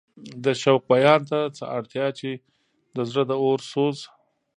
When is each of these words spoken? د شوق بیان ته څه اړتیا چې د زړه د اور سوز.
د 0.43 0.45
شوق 0.61 0.81
بیان 0.91 1.21
ته 1.29 1.39
څه 1.57 1.63
اړتیا 1.77 2.07
چې 2.19 2.29
د 2.95 2.97
زړه 3.09 3.23
د 3.29 3.31
اور 3.43 3.59
سوز. 3.71 3.97